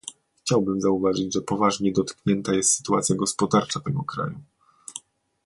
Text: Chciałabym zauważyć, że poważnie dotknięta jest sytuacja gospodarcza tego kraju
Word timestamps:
Chciałabym 0.39 0.81
zauważyć, 0.81 1.33
że 1.33 1.41
poważnie 1.41 1.91
dotknięta 1.91 2.53
jest 2.53 2.73
sytuacja 2.73 3.15
gospodarcza 3.15 3.79
tego 3.79 4.03
kraju 4.03 4.39